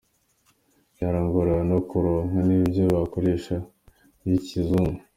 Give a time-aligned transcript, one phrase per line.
[0.95, 3.55] Vyarangora no kuronka n’ivyo bakoresha
[4.23, 4.99] vy’ikizungu.